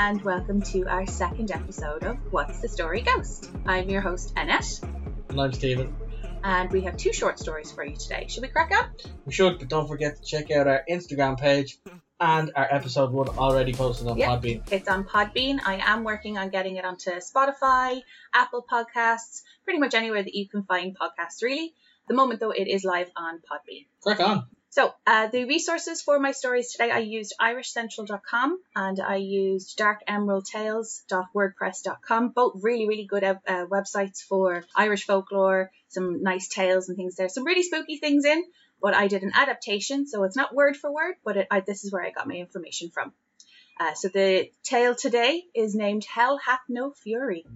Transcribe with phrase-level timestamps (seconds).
[0.00, 3.50] and welcome to our second episode of What's the Story Ghost?
[3.66, 4.80] I'm your host, Annette,
[5.28, 5.92] And I'm Steven.
[6.44, 8.26] and we have two short stories for you today.
[8.28, 8.90] Should we crack up?
[9.24, 11.78] We should, but don't forget to check out our Instagram page
[12.20, 14.28] and our episode one already posted on Yeah.
[14.36, 14.70] Podbean.
[14.70, 15.58] It's on Podbean.
[15.66, 18.02] I am working on getting it onto Spotify,
[18.32, 21.74] Apple Podcasts, pretty much anywhere that you can find podcasts, really.
[22.04, 23.86] At the moment, though, it is live on Podbean.
[24.02, 24.46] Crack on.
[24.70, 32.28] So, uh, the resources for my stories today, I used irishcentral.com and I used darkemeraldtales.wordpress.com.
[32.30, 37.16] Both really, really good uh, uh, websites for Irish folklore, some nice tales and things
[37.16, 37.30] there.
[37.30, 38.44] Some really spooky things in,
[38.82, 41.84] but I did an adaptation, so it's not word for word, but it, I, this
[41.84, 43.14] is where I got my information from.
[43.80, 47.46] Uh, so, the tale today is named Hell Hath No Fury.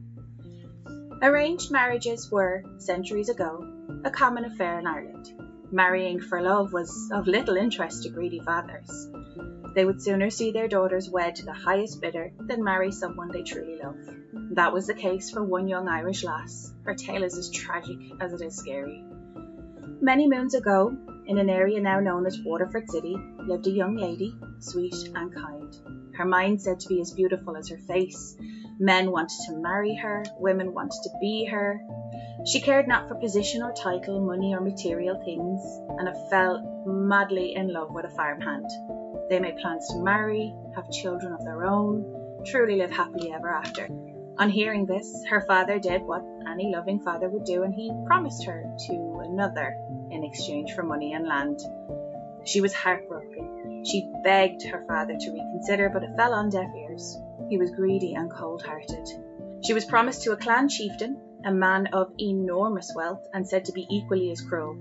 [1.21, 3.67] Arranged marriages were, centuries ago,
[4.03, 5.42] a common affair in Ireland.
[5.73, 9.09] Marrying for love was of little interest to greedy fathers.
[9.75, 13.43] They would sooner see their daughters wed to the highest bidder than marry someone they
[13.43, 13.97] truly love.
[14.51, 16.75] That was the case for one young Irish lass.
[16.85, 19.03] Her tale is as tragic as it is scary.
[20.03, 24.37] Many moons ago, in an area now known as Waterford City, lived a young lady,
[24.59, 25.75] sweet and kind.
[26.15, 28.37] Her mind said to be as beautiful as her face.
[28.79, 31.81] Men wanted to marry her, women wanted to be her,
[32.45, 37.73] she cared not for position or title, money or material things, and fell madly in
[37.73, 38.67] love with a farmhand.
[39.29, 43.89] They made plans to marry, have children of their own, truly live happily ever after.
[44.39, 48.45] On hearing this, her father did what any loving father would do, and he promised
[48.47, 49.77] her to another
[50.11, 51.61] in exchange for money and land.
[52.45, 53.85] She was heartbroken.
[53.85, 57.19] She begged her father to reconsider, but it fell on deaf ears.
[57.49, 59.07] He was greedy and cold hearted.
[59.65, 63.73] She was promised to a clan chieftain, a man of enormous wealth and said to
[63.73, 64.77] be equally as cruel,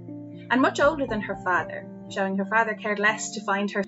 [0.50, 3.84] and much older than her father, showing her father cared less to find her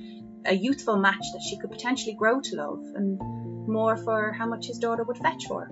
[0.45, 3.19] a youthful match that she could potentially grow to love, and
[3.67, 5.69] more for how much his daughter would fetch for.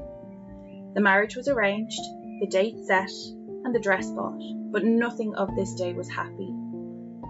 [0.93, 2.01] The marriage was arranged,
[2.39, 3.11] the date set,
[3.63, 4.41] and the dress bought,
[4.71, 6.53] but nothing of this day was happy.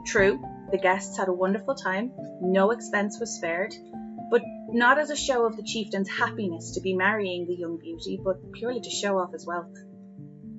[0.05, 0.39] True,
[0.71, 2.11] the guests had a wonderful time,
[2.41, 3.73] no expense was spared,
[4.31, 8.17] but not as a show of the chieftain's happiness to be marrying the young beauty,
[8.23, 9.75] but purely to show off his wealth.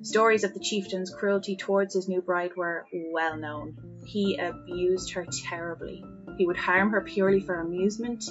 [0.03, 3.75] Stories of the chieftain's cruelty towards his new bride were well known.
[4.05, 6.05] He abused her terribly.
[6.37, 8.23] He would harm her purely for amusement.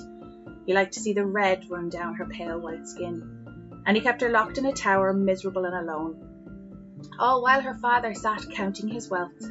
[0.65, 3.83] He liked to see the red run down her pale white skin.
[3.85, 7.09] And he kept her locked in a tower, miserable and alone.
[7.19, 9.43] All while her father sat counting his wealth.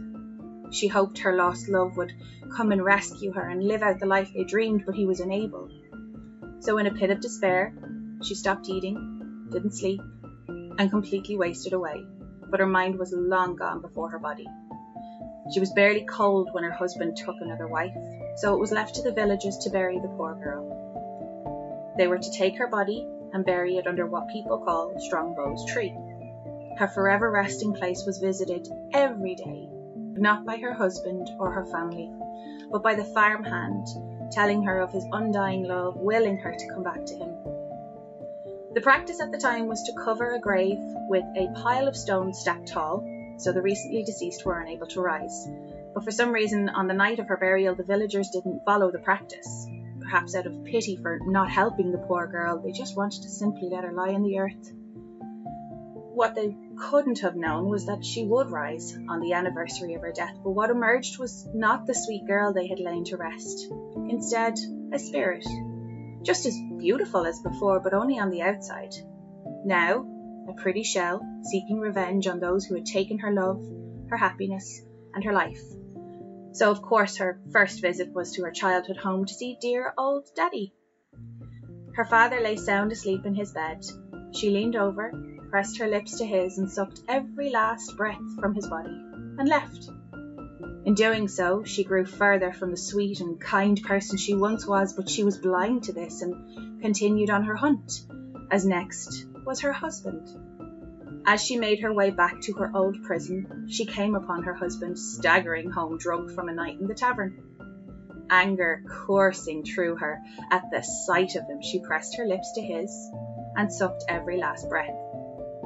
[0.72, 2.14] She hoped her lost love would
[2.56, 5.70] come and rescue her and live out the life they dreamed, but he was unable.
[6.62, 7.74] So, in a pit of despair,
[8.22, 10.00] she stopped eating, didn't sleep,
[10.48, 12.06] and completely wasted away.
[12.52, 14.48] But her mind was long gone before her body.
[15.52, 17.96] She was barely cold when her husband took another wife,
[18.38, 21.96] so it was left to the villagers to bury the poor girl.
[21.98, 25.98] They were to take her body and bury it under what people call Strongbow's tree.
[26.78, 29.68] Her forever resting place was visited every day,
[30.16, 32.12] not by her husband or her family,
[32.72, 33.88] but by the farmhand
[34.32, 37.36] telling her of his undying love, willing her to come back to him.
[38.74, 40.78] The practice at the time was to cover a grave
[41.10, 43.06] with a pile of stones stacked tall,
[43.38, 45.48] so the recently deceased were unable to rise.
[45.94, 49.00] But for some reason, on the night of her burial, the villagers didn't follow the
[49.00, 49.68] practice.
[50.00, 53.70] Perhaps out of pity for not helping the poor girl, they just wanted to simply
[53.70, 54.72] let her lie in the earth.
[56.14, 60.12] What they couldn't have known was that she would rise on the anniversary of her
[60.12, 63.72] death, but what emerged was not the sweet girl they had lain to rest.
[64.10, 64.56] Instead,
[64.92, 65.46] a spirit.
[66.24, 68.94] Just as beautiful as before, but only on the outside.
[69.64, 70.06] Now,
[70.50, 73.66] a pretty shell, seeking revenge on those who had taken her love,
[74.10, 74.82] her happiness,
[75.14, 75.62] and her life.
[76.52, 80.28] So, of course, her first visit was to her childhood home to see dear old
[80.36, 80.74] Daddy.
[81.96, 83.86] Her father lay sound asleep in his bed.
[84.34, 85.12] She leaned over,
[85.52, 89.90] pressed her lips to his, and sucked every last breath from his body, and left.
[90.86, 94.94] In doing so, she grew further from the sweet and kind person she once was,
[94.94, 98.02] but she was blind to this and continued on her hunt,
[98.50, 100.28] as next was her husband.
[101.26, 104.98] As she made her way back to her old prison, she came upon her husband
[104.98, 107.38] staggering home drunk from a night in the tavern.
[108.30, 110.20] Anger coursing through her
[110.50, 112.90] at the sight of him, she pressed her lips to his
[113.56, 114.96] and sucked every last breath.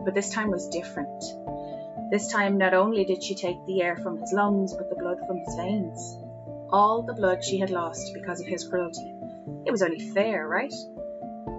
[0.05, 1.23] But this time was different.
[2.11, 5.17] This time, not only did she take the air from his lungs, but the blood
[5.25, 6.17] from his veins.
[6.69, 9.15] All the blood she had lost because of his cruelty.
[9.65, 10.73] It was only fair, right?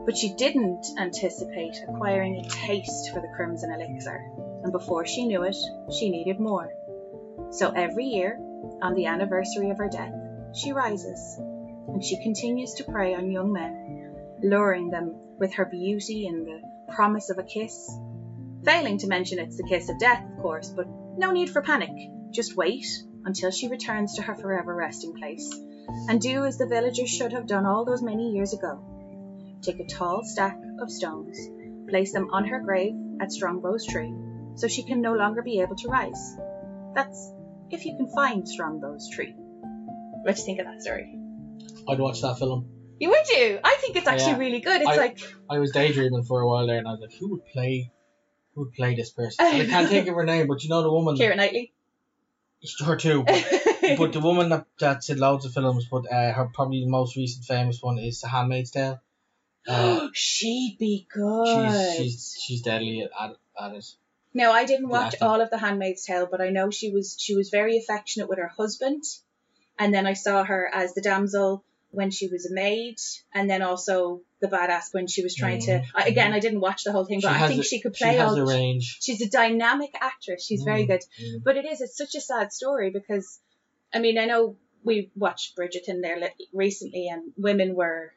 [0.04, 4.25] But she didn't anticipate acquiring a taste for the crimson elixir,
[4.62, 5.56] and before she knew it,
[5.93, 6.72] she needed more.
[7.50, 8.38] So every year,
[8.81, 10.14] on the anniversary of her death,
[10.54, 13.87] she rises, and she continues to prey on young men
[14.43, 16.60] luring them with her beauty and the
[16.93, 17.98] promise of a kiss.
[18.67, 20.87] Failing to mention it's the kiss of death, of course, but
[21.17, 21.91] no need for panic.
[22.33, 22.85] Just wait
[23.25, 25.55] until she returns to her forever resting place,
[26.09, 28.85] and do as the villagers should have done all those many years ago.
[29.63, 31.39] Take a tall stack of stones,
[31.89, 34.13] place them on her grave at Strongbow's tree,
[34.57, 36.37] so she can no longer be able to rise.
[36.95, 37.33] That's
[37.71, 39.35] if you can find Strongbow's tree.
[39.37, 41.17] What do you think of that story?
[41.89, 42.69] I'd watch that film.
[42.99, 43.61] You would you?
[43.63, 44.39] I think it's actually Yeah.
[44.39, 44.81] really good.
[44.81, 45.19] It's I- like
[45.49, 47.93] I was daydreaming for a while there, and I was like, who would play,
[48.56, 49.44] who would play this person?
[49.44, 51.17] I can't think of her name, but you know the woman.
[51.17, 51.73] Keira Knightley.
[52.85, 53.23] Her too.
[53.23, 53.44] But,
[53.99, 57.14] but the woman that, that's in loads of films, but uh, her probably the most
[57.17, 59.00] recent famous one is The Handmaid's Tale.
[59.69, 61.47] Uh, She'd be good.
[61.49, 63.85] she's she's she's deadly at, at, it.
[64.32, 67.35] No, I didn't watch all of The Handmaid's Tale, but I know she was she
[67.35, 69.03] was very affectionate with her husband,
[69.76, 72.97] and then I saw her as the damsel when she was a maid,
[73.33, 75.71] and then also the badass when she was trying to.
[75.79, 75.85] Mhm.
[75.94, 78.11] I, again, I didn't watch the whole thing, but I think a- she could play
[78.11, 78.35] She has all.
[78.37, 78.99] the range.
[79.00, 80.44] She's a dynamic actress.
[80.44, 81.00] She's very Mm, good.
[81.23, 81.44] mm.
[81.44, 81.81] But it is.
[81.81, 83.41] It's such a sad story because,
[83.94, 88.12] I mean, I know we watched Bridgerton there recently, and women were,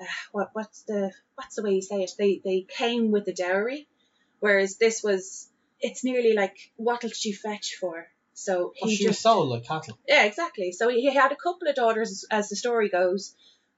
[0.00, 2.12] uh, what what's the what's the way you say it?
[2.18, 3.86] They they came with the dowry,
[4.40, 5.48] whereas this was
[5.80, 8.08] it's nearly like what'll she fetch for?
[8.44, 9.98] So Well, he she just sold like cattle.
[10.08, 10.72] yeah exactly.
[10.72, 13.34] So he had a couple of daughters as the story goes.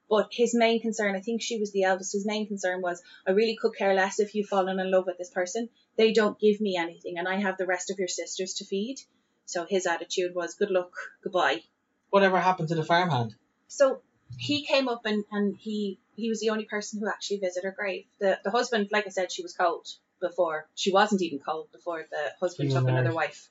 [0.07, 3.31] But his main concern, I think she was the eldest, his main concern was, I
[3.31, 5.67] really could care less if you've fallen in love with this person.
[5.97, 8.99] They don't give me anything, and I have the rest of your sisters to feed.
[9.47, 10.91] So his attitude was, good luck,
[11.23, 11.63] goodbye.
[12.11, 13.33] Whatever happened to the farmhand?
[13.67, 14.01] So
[14.37, 17.75] he came up and, and he he was the only person who actually visited her
[17.75, 18.05] grave.
[18.19, 19.87] The the husband, like I said, she was cold
[20.21, 20.67] before.
[20.75, 23.49] She wasn't even cold before the husband He took another wife.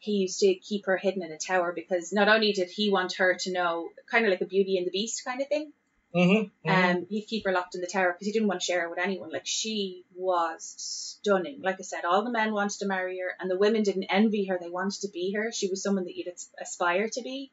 [0.00, 3.14] He used to keep her hidden in a tower because not only did he want
[3.18, 5.72] her to know, kind of like a Beauty and the Beast kind of thing,
[6.14, 6.68] Mm-hmm.
[6.68, 8.90] um, he'd keep her locked in the tower because he didn't want to share her
[8.90, 9.30] with anyone.
[9.30, 11.60] Like she was stunning.
[11.62, 14.46] Like I said, all the men wanted to marry her, and the women didn't envy
[14.46, 14.58] her.
[14.60, 15.52] They wanted to be her.
[15.52, 17.52] She was someone that you'd aspire to be,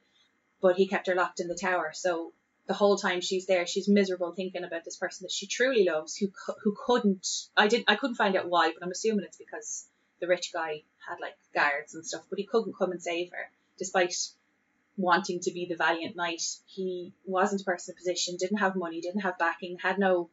[0.60, 1.92] but he kept her locked in the tower.
[1.94, 2.34] So
[2.68, 6.16] the whole time she's there, she's miserable thinking about this person that she truly loves,
[6.16, 6.32] who
[6.64, 7.28] who couldn't.
[7.56, 7.86] I didn't.
[7.88, 9.86] I couldn't find out why, but I'm assuming it's because
[10.20, 13.50] the rich guy had like guards and stuff, but he couldn't come and save her,
[13.78, 14.16] despite
[14.98, 16.42] wanting to be the valiant knight.
[16.66, 20.30] He wasn't a person in position, didn't have money, didn't have backing, had no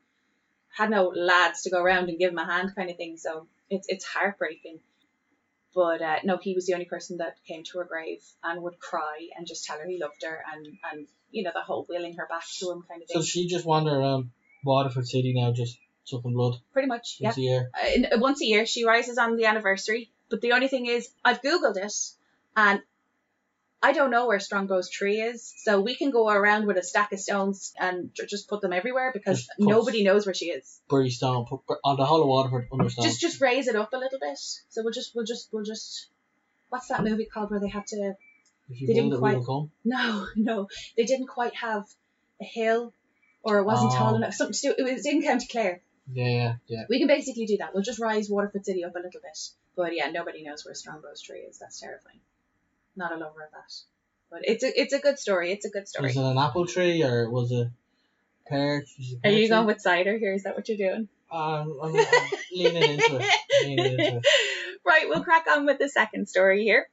[0.75, 3.17] had no lads to go around and give him a hand kind of thing.
[3.17, 4.81] So it's it's heartbreaking.
[5.75, 8.79] But uh, no, he was the only person that came to her grave and would
[8.79, 12.17] cry and just tell her he loved her and and you know the whole wheeling
[12.17, 13.21] her back to him kind of thing.
[13.21, 14.31] So she just wander around
[14.65, 17.29] Waterford City now, just sucking blood Pretty much, yeah.
[17.29, 17.71] once a year.
[17.75, 21.09] uh, uh, once a year she rises on the anniversary but the only thing is
[21.25, 21.93] i've googled it
[22.57, 22.81] and
[23.83, 27.13] i don't know where strongbow's tree is so we can go around with a stack
[27.13, 31.47] of stones and just put them everywhere because nobody knows where she is Bury stone,
[31.47, 33.05] put, put- on the whole of Waterford under stone.
[33.05, 36.09] just just raise it up a little bit so we'll just we'll just we'll just
[36.69, 38.15] what's that movie called where they had to
[38.71, 39.39] they didn't quite-
[39.85, 41.85] no no they didn't quite have
[42.41, 42.93] a hill
[43.43, 44.17] or it wasn't tall Oh.
[44.17, 46.85] enough something to do it was in county clare Yeah, yeah, yeah.
[46.89, 47.73] We can basically do that.
[47.75, 49.39] We'll just rise Waterford City up a little bit.
[49.77, 51.59] But yeah, nobody knows where Strongbow's tree is.
[51.59, 52.21] That's terrifying.
[52.97, 53.73] Not a lover of that.
[54.31, 55.53] But it's a it's a good story.
[55.53, 56.09] It's a good story.
[56.09, 57.71] Was it an apple tree or was it a
[58.49, 58.85] pear?
[58.99, 59.49] was it Are pear you tree?
[59.49, 60.35] going with cider here?
[60.35, 61.09] Is that what you're doing?
[61.31, 62.07] Um, I'm, I'm
[62.53, 63.35] leaning into it.
[63.65, 64.27] Leaning into it.
[64.87, 66.89] right, we'll crack on with the second story here.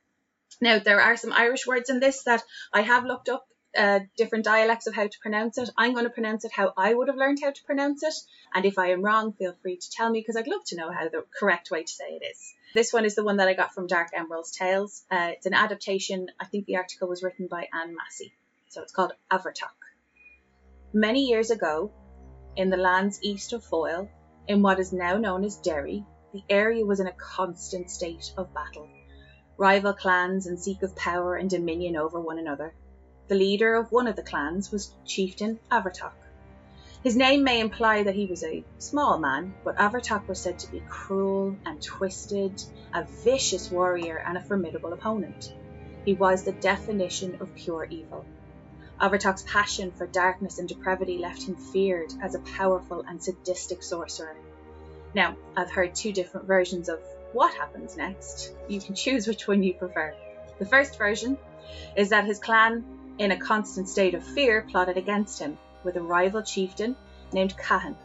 [0.59, 3.45] Now, there are some Irish words in this that I have looked up
[3.77, 5.69] uh, different dialects of how to pronounce it.
[5.77, 8.13] I'm going to pronounce it how I would have learned how to pronounce it.
[8.53, 10.91] And if I am wrong, feel free to tell me because I'd love to know
[10.91, 12.53] how the correct way to say it is.
[12.73, 15.03] This one is the one that I got from Dark Emerald's Tales.
[15.11, 16.27] Uh, it's an adaptation.
[16.39, 18.33] I think the article was written by Anne Massey.
[18.69, 19.69] So it's called Abhartach.
[20.93, 21.91] Many years ago,
[22.55, 24.09] in the lands east of Foyle,
[24.47, 28.53] in what is now known as Derry, the area was in a constant state of
[28.53, 28.87] battle.
[29.57, 32.73] Rival clans and seek of power and dominion over one another.
[33.27, 36.13] The leader of one of the clans was Chieftain Abhartach.
[37.03, 40.71] His name may imply that he was a small man, but Abhartach was said to
[40.71, 42.61] be cruel and twisted,
[42.93, 45.53] a vicious warrior and a formidable opponent.
[46.03, 48.25] He was the definition of pure evil.
[48.99, 54.35] Abhartach's passion for darkness and depravity left him feared as a powerful and sadistic sorcerer.
[55.15, 56.99] Now, I've heard two different versions of
[57.33, 58.53] what happens next.
[58.67, 60.13] You can choose which one you prefer.
[60.59, 61.37] The first version
[61.95, 62.83] is that his clan,
[63.21, 66.95] in a constant state of fear, plotted against him with a rival chieftain
[67.31, 67.95] named Cahan.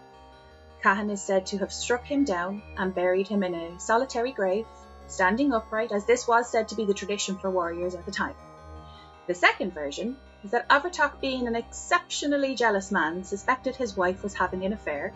[0.82, 4.66] Cahan is said to have struck him down and buried him in a solitary grave,
[5.06, 8.34] standing upright, as this was said to be the tradition for warriors at the time.
[9.26, 14.34] The second version is that Abhartach, being an exceptionally jealous man, suspected his wife was
[14.34, 15.14] having an affair,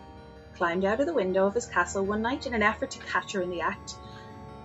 [0.55, 3.33] climbed out of the window of his castle one night in an effort to catch
[3.33, 3.93] her in the act,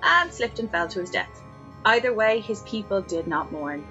[0.02, 1.42] and slipped and fell to his death.
[1.84, 3.86] Either way, his people did not mourn.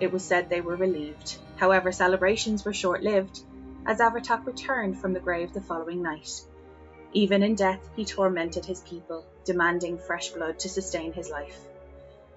[0.00, 1.38] It was said they were relieved.
[1.56, 3.40] However, celebrations were short lived,
[3.86, 6.42] as Abhartach returned from the grave the following night.
[7.12, 11.58] Even in death, he tormented his people, demanding fresh blood to sustain his life.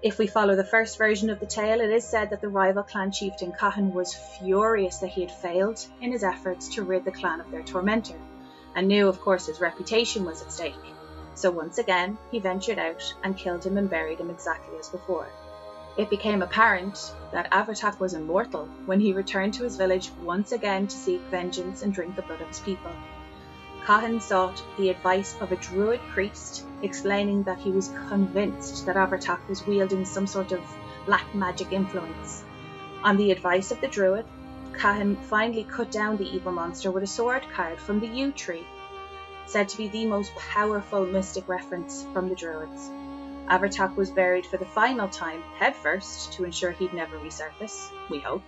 [0.02, 2.82] If we follow the first version of the tale, it is said that the rival
[2.82, 7.12] clan chieftain Cahan was furious that he had failed in his efforts to rid the
[7.12, 8.18] clan of their tormentor,
[8.76, 10.74] and knew, of course, his reputation was at stake.
[11.36, 15.28] So once again, he ventured out and killed him and buried him exactly as before.
[15.98, 20.88] It became apparent that Abhartach was immortal when he returned to his village once again
[20.88, 22.92] to seek vengeance and drink the blood of his people.
[23.86, 29.48] Cahan sought the advice of a druid priest, explaining that he was convinced that Abhartach
[29.50, 30.62] was wielding some sort of
[31.06, 32.44] black magic influence.
[33.04, 34.26] On the advice of the druid,
[34.74, 38.66] Cahan finally cut down the evil monster with a sword carved from the yew tree,
[39.46, 42.90] said to be the most powerful mystic reference from the druids.
[43.52, 48.44] Abhartach was buried for the final time, headfirst, to ensure he'd never resurface, we hope.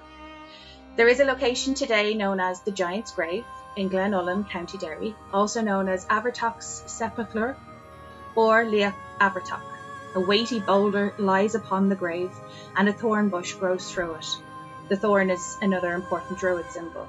[0.95, 3.43] There is a location today known as the Giant's Grave,
[3.75, 7.57] in Glen Glenullin, County Derry, also known as Abhartach's Sepulchre
[8.33, 9.61] or Leacht Abhartach.
[10.15, 12.31] A weighty boulder lies upon the grave,
[12.77, 14.27] and a thorn bush grows through it.
[14.87, 17.07] The thorn is another important druid symbol.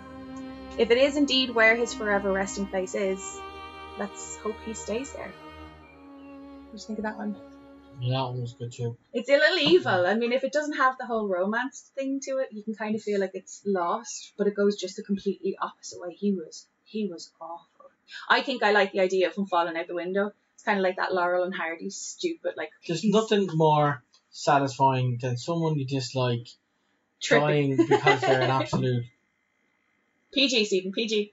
[0.78, 3.40] If it is indeed where his forever resting place is,
[3.98, 5.30] let's hope he stays there.
[5.30, 7.36] What do you think of that one?
[8.00, 8.96] Yeah, that one was good too.
[9.12, 10.06] It's a little evil.
[10.06, 12.94] I mean, if it doesn't have the whole romance thing to it, you can kind
[12.94, 16.14] of feel like it's lost, but it goes just the completely opposite way.
[16.14, 17.90] He was he was awful.
[18.28, 20.32] I think I like the idea of him falling out the window.
[20.54, 22.70] It's kind of like that Laurel and Hardy stupid like.
[22.86, 26.48] There's nothing more satisfying than someone you dislike
[27.22, 27.76] tripping.
[27.76, 29.04] dying because they're an absolute
[30.32, 31.32] PG, Steven, PG.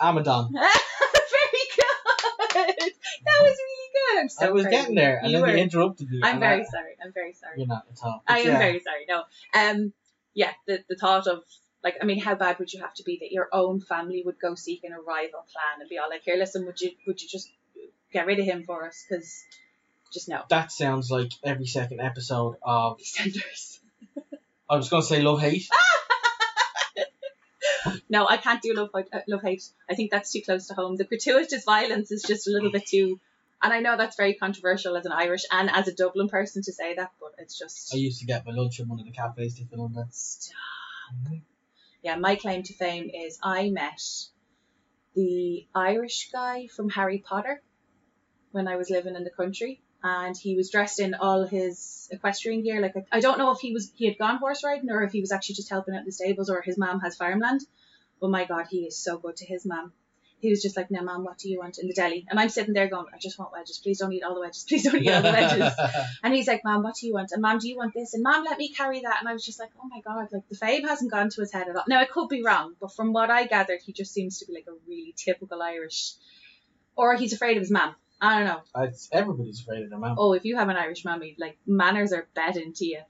[0.00, 0.50] Amadán.
[0.52, 2.92] Very good.
[3.24, 4.11] That was really good.
[4.22, 5.50] I'm so I was of getting there, and You then were.
[5.56, 6.20] you interrupted me.
[6.22, 6.96] I'm very I- sorry.
[7.04, 7.58] I'm very sorry.
[7.58, 8.22] You're not at all.
[8.26, 9.04] I am yeah, very sorry.
[9.08, 9.24] No.
[9.54, 9.92] Um.
[10.34, 10.52] Yeah.
[10.66, 11.42] The the thought of
[11.84, 14.38] like I mean, how bad would you have to be that your own family would
[14.40, 17.28] go seeking a rival clan and be all like, here, listen, would you would you
[17.28, 17.50] just
[18.12, 19.04] get rid of him for us?
[19.08, 19.44] Because
[20.12, 20.42] just no.
[20.48, 22.98] That sounds like every second episode of.
[22.98, 23.80] EastEnders.
[24.70, 25.68] I was going to say Love Hate.
[28.08, 29.08] No, I can't do love hate.
[29.12, 29.64] Uh, love hate.
[29.88, 30.96] I think that's too close to home.
[30.96, 33.18] The gratuitous violence is just a little bit too.
[33.62, 36.72] And I know that's very controversial as an Irish and as a Dublin person to
[36.72, 37.94] say that, but it's just.
[37.94, 39.68] I used to get my lunch in one of the cafes in.
[40.10, 40.56] Stop.
[42.02, 44.00] Yeah, my claim to fame is I met
[45.14, 47.62] the Irish guy from Harry Potter
[48.50, 52.62] when I was living in the country, and he was dressed in all his equestrian
[52.62, 52.80] gear.
[52.80, 55.20] Like I don't know if he was he had gone horse riding or if he
[55.20, 57.60] was actually just helping out the stables or his mom has farmland.
[58.20, 59.92] But my God, he is so good to his mom.
[60.42, 62.50] He was just like, "No, mom, what do you want in the deli?" And I'm
[62.50, 63.78] sitting there going, "I just want wedges.
[63.78, 64.64] Please don't eat all the wedges.
[64.68, 65.72] Please don't eat all the wedges."
[66.22, 67.32] And he's like, Mom, what do you want?
[67.32, 68.14] And Mom, do you want this?
[68.14, 69.16] And Mom, let me carry that.
[69.20, 71.52] And I was just like, oh my God, like the fame hasn't gone to his
[71.52, 71.84] head at all.
[71.88, 74.54] Now, I could be wrong, but from what I gathered, he just seems to be
[74.54, 76.14] like a really typical Irish.
[76.96, 77.94] Or he's afraid of his mom.
[78.20, 78.84] I don't know.
[78.84, 80.16] It's, everybody's afraid of their mouth.
[80.18, 83.00] Oh, if you have an Irish mommy, like manners are bed into you.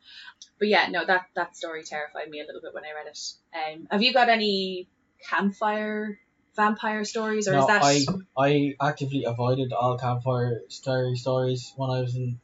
[0.58, 3.18] But yeah, no, that, that story terrified me a little bit when I read it.
[3.54, 4.88] Um, have you got any
[5.28, 6.18] campfire
[6.56, 7.49] vampire stories?
[7.49, 7.82] Or no, is that.
[7.82, 8.04] I
[8.37, 12.40] I actively avoided all campfire scary stories when I was in,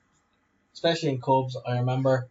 [0.74, 1.56] especially in Cubs.
[1.66, 2.28] I remember,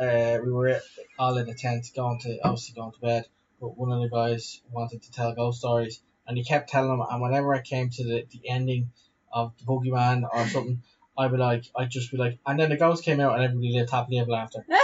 [0.00, 0.80] uh, we were
[1.18, 3.26] all in the tent going to obviously going to bed,
[3.60, 7.06] but one of the guys wanted to tell ghost stories, and he kept telling them.
[7.08, 8.90] And whenever I came to the, the ending
[9.32, 10.82] of the boogeyman or something,
[11.16, 13.72] I'd be like, I'd just be like, and then the ghost came out and everybody
[13.72, 14.66] lived happily ever after.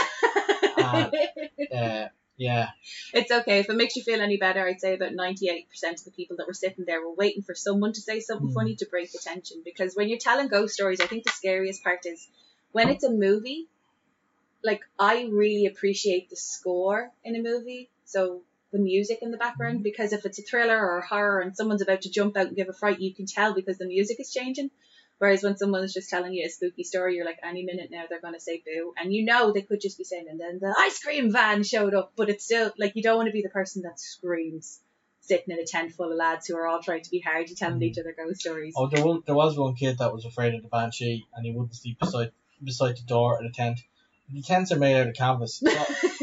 [1.71, 2.09] Uh,
[2.41, 2.71] yeah,
[3.13, 3.59] It's okay.
[3.61, 6.47] If it makes you feel any better, I'd say about 98% of the people that
[6.47, 8.55] were sitting there were waiting for someone to say something Hmm.
[8.55, 9.63] funny to break the tension.
[9.65, 12.27] Because when you're telling ghost stories, I think the scariest part is
[12.73, 13.69] when it's a movie,
[14.63, 17.91] like, I really appreciate the score in a movie.
[18.05, 18.43] So
[18.73, 21.83] the music in the background, because if it's a thriller or a horror and someone's
[21.83, 24.33] about to jump out and give a fright, you can tell because the music is
[24.33, 24.71] changing.
[25.21, 28.23] Whereas when someone's just telling you a spooky story, you're like, any minute now they're
[28.23, 28.95] going to say boo.
[28.97, 31.93] And you know they could just be saying, and then the ice cream van showed
[31.95, 32.13] up.
[32.17, 34.81] But it's still, like, you don't want to be the person that screams
[35.21, 37.79] sitting in a tent full of lads who are all trying to be hardy telling
[37.81, 37.85] Mhm.
[37.85, 38.73] each other ghost stories.
[38.77, 41.53] Oh, there was, there was one kid that was afraid of the banshee, and he
[41.53, 42.33] wouldn't sleep beside
[42.65, 43.81] beside the door of the tent.
[44.33, 45.63] The tents are made out of canvas.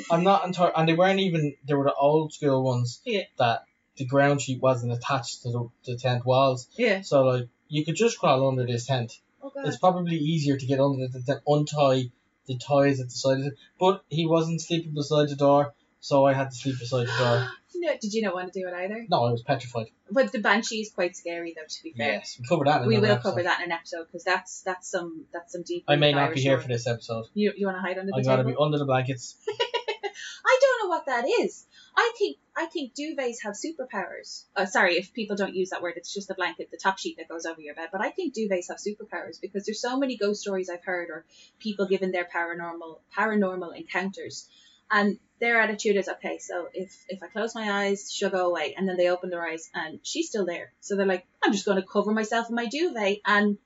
[0.07, 1.55] So I'm not entirely, and they weren't even.
[1.67, 3.23] They were the old school ones Yeah.
[3.37, 3.65] that
[3.97, 6.67] the ground sheet wasn't attached to the, the tent walls.
[6.77, 7.01] yeah.
[7.01, 9.19] So like you could just crawl under this tent.
[9.41, 9.67] Oh, God.
[9.67, 12.12] It's probably easier to get under it than untie
[12.47, 13.53] the ties at the side of it.
[13.79, 17.50] But he wasn't sleeping beside the door so I had to sleep beside the door.
[17.75, 19.05] no, did you not want to do it either?
[19.09, 19.88] No, I was petrified.
[20.09, 21.67] But the banshee is quite scary, though.
[21.67, 22.81] To be fair, Yes, we covered that.
[22.83, 25.63] In we will another cover that in an episode because that's that's some that's some
[25.63, 25.83] deep.
[25.88, 27.25] I may not Irish be here for this episode.
[27.33, 29.36] You you want to hide under the I gotta be under the blankets.
[29.50, 31.65] I don't know what that is.
[31.97, 34.43] I think I think duvets have superpowers.
[34.55, 35.95] Uh, sorry if people don't use that word.
[35.97, 37.89] It's just the blanket, the top sheet that goes over your bed.
[37.91, 41.25] But I think duvets have superpowers because there's so many ghost stories I've heard or
[41.59, 44.47] people given their paranormal paranormal encounters,
[44.91, 46.37] and their attitude is okay.
[46.37, 49.45] So if if I close my eyes, she'll go away, and then they open their
[49.45, 50.73] eyes and she's still there.
[50.81, 53.57] So they're like, I'm just going to cover myself in my duvet, and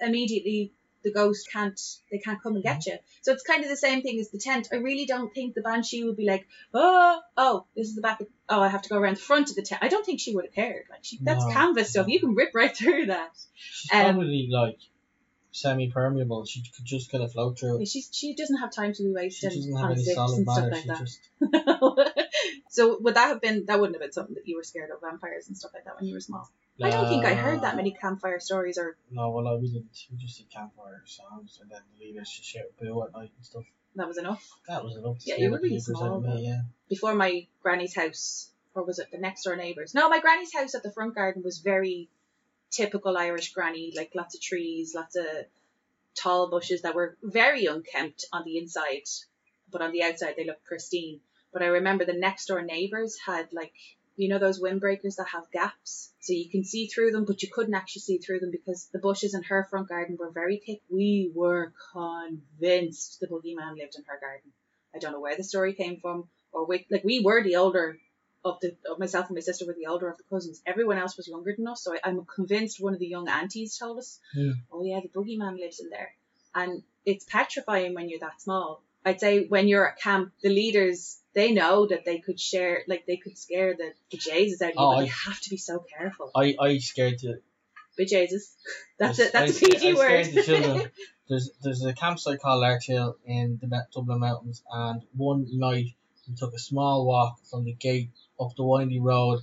[0.00, 0.72] immediately
[1.04, 1.80] the ghost can't
[2.10, 2.96] they can't come and get you.
[3.22, 4.68] So it's kind of the same thing as the tent.
[4.72, 8.20] I really don't think the banshee would be like, oh, oh, this is the back.
[8.20, 9.82] Of, oh, I have to go around the front of the tent.
[9.84, 10.84] I don't think she would have cared.
[10.90, 11.52] Like she, that's No.
[11.52, 12.08] canvas stuff.
[12.08, 13.30] You can rip right through that.
[13.54, 14.78] She's Um, probably like
[15.52, 16.44] semi-permeable.
[16.46, 17.80] She could just kind of float through.
[17.82, 17.88] it.
[17.88, 20.70] She she doesn't have time to be She wasted doesn't have on solid and stuff
[20.72, 20.98] like She that.
[20.98, 21.20] just
[22.70, 25.00] so would that have been that wouldn't have been something that you were scared of
[25.00, 26.48] vampires and stuff like that when you were small?
[26.82, 29.68] I don't think I heard that Uh, many campfire stories or No, well, I we
[29.68, 29.96] didn't.
[30.10, 33.46] We just did campfire songs, and then the leaders just shout boo at night and
[33.46, 33.64] stuff.
[33.94, 34.44] that was enough.
[34.66, 35.18] That was enough.
[35.20, 36.44] to Yeah, you were really small, me.
[36.44, 36.62] Yeah.
[36.88, 39.94] before my granny's house, or was it the next door neighbours?
[39.94, 42.08] No, my granny's house at the front garden was very
[42.70, 45.26] typical Irish granny, like lots of trees, lots of
[46.16, 49.04] tall bushes that were very unkempt on the inside,
[49.70, 51.20] but on the outside they looked pristine.
[51.52, 53.74] But I remember the next door neighbours had like
[54.16, 57.48] you know those windbreakers that have gaps, so you can see through them, but you
[57.52, 60.80] couldn't actually see through them because the bushes in her front garden were very thick.
[60.88, 64.52] We were convinced the boogeyman lived in her garden.
[64.94, 67.98] I don't know where the story came from, or with like we were the older
[68.44, 70.62] of the of myself and my sister were the older of the cousins.
[70.66, 73.76] Everyone else was younger than us, so I, I'm convinced one of the young aunties
[73.76, 74.50] told us, Hmm.
[74.72, 76.14] "Oh yeah, the boogeyman lives in there,"
[76.54, 78.82] and it's petrifying when you're that small.
[79.04, 83.06] I'd say when you're at camp, the leaders they know that they could share, like
[83.06, 85.56] they could scare the bejesus out of you, Oh, but I- they have to be
[85.56, 86.30] so careful.
[86.34, 87.38] I I scared to.
[87.98, 88.54] Bejesus,
[88.98, 89.32] that's I- it.
[89.32, 90.24] That's I a PG I word.
[90.24, 90.90] scared the children.
[91.28, 95.94] There's there's a campsite called Larch Hill in the Dublin Mountains, and one night
[96.28, 99.40] we took a small walk from the gate up the windy road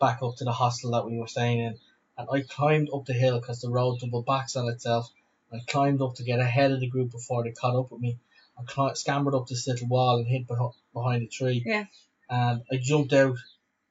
[0.00, 1.78] back up to the hostel that we were staying in,
[2.16, 5.10] and I climbed up the hill because the road double backs on itself.
[5.52, 8.18] I climbed up to get ahead of the group before they caught up with me.
[8.58, 11.62] I scampered up this little wall and hid beh- behind a tree.
[11.64, 11.84] Yeah.
[12.30, 13.36] And I jumped out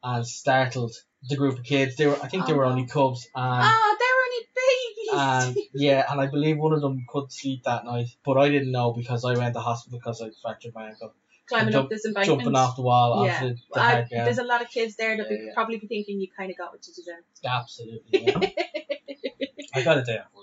[0.03, 0.93] and startled
[1.29, 1.95] the group of kids.
[1.95, 2.71] They were I think they Oh, were no.
[2.71, 5.69] only cubs and ah, oh, they're only and babies.
[5.73, 8.93] yeah, and I believe one of them couldn't sleep that night, but I didn't know
[8.93, 11.13] because I went to hospital because I fractured my ankle.
[11.47, 12.39] Climbing jump- up this embankment.
[12.41, 13.35] Jumping off the wall Yeah.
[13.35, 14.27] onto the, the I, hard ground.
[14.27, 15.53] there's a lot of kids there that Yeah, would yeah.
[15.53, 17.23] probably be thinking you kind of got what you deserve.
[17.45, 18.25] Absolutely.
[18.25, 18.39] Yeah.
[19.75, 20.42] I got a day off work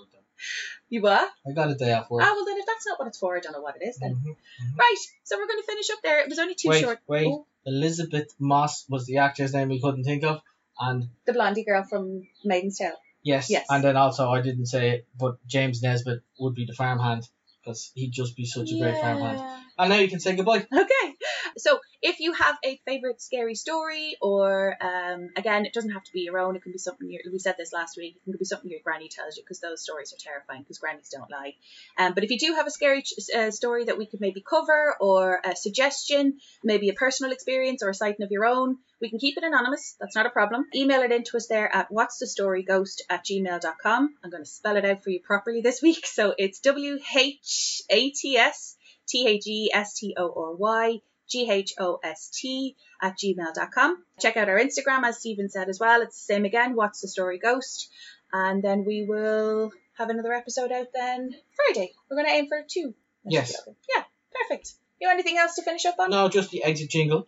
[0.91, 1.09] You were?
[1.47, 2.21] I got a day off work.
[2.23, 3.97] Ah, well then if that's not what it's for, I don't know what it is
[3.97, 4.13] then.
[4.13, 4.77] Mhm.
[4.77, 6.19] Right, so we're going to finish up there.
[6.19, 6.99] It was only too Wait, short.
[7.07, 7.27] wait.
[7.27, 10.41] Oh, Elisabeth Moss was the actor's name we couldn't think of,
[10.79, 12.97] and the blondie girl from Maiden's Tale.
[13.23, 13.65] yes, Yes.
[13.69, 17.27] and then also I didn't say it, but James Nesbitt would be the farmhand
[17.63, 19.39] because he'd just be such a great farmhand.
[19.77, 20.67] And now you can say goodbye.
[20.73, 21.10] Okay.
[21.57, 26.11] So if you have a favorite scary story, or um, again, it doesn't have to
[26.13, 26.55] be your own.
[26.55, 28.15] It can be something your, we said this last week.
[28.15, 31.09] It can be something your granny tells you because those stories are terrifying because grannies
[31.09, 31.53] don't lie.
[31.97, 33.03] Um, but if you do have a scary
[33.35, 37.89] uh, story that we could maybe cover, or a suggestion, maybe a personal experience or
[37.89, 39.95] a sighting of your own, we can keep it anonymous.
[39.99, 40.65] That's not a problem.
[40.75, 44.15] Email it in to us there at what's the story ghost at gmail.com.
[44.23, 46.05] I'm going to spell it out for you properly this week.
[46.05, 48.75] So it's W H A T S
[49.07, 51.01] T H E S T O R Y
[51.31, 54.03] G H O S T at gmail.com.
[54.19, 56.01] Check out our Instagram, as Steven said as well.
[56.01, 57.89] It's the same again, What's the Story Ghost?
[58.33, 61.91] And then we will have another episode out then Friday.
[62.09, 62.93] We're going to aim for two.
[63.25, 63.55] Yes.
[63.95, 64.73] Yeah, perfect.
[64.99, 66.11] You have anything else to finish up on?
[66.11, 67.25] No, just the exit jingle.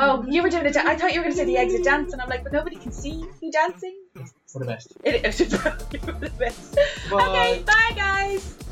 [0.00, 0.76] Oh, you were doing it.
[0.76, 2.76] I thought you were going to say the exit dance, and I'm like, but nobody
[2.76, 3.96] can see you dancing.
[4.48, 4.92] For the best.
[5.04, 5.38] It is.
[5.40, 6.74] You're the best.
[7.08, 7.28] Bye.
[7.28, 8.65] Okay, bye guys.